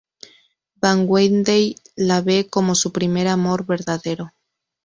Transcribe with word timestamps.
Van 0.81 1.05
Weyden 1.07 1.75
la 1.95 2.21
ve 2.21 2.49
como 2.49 2.73
su 2.73 2.91
primer 2.91 3.27
amor 3.27 3.67
verdadero. 3.67 4.33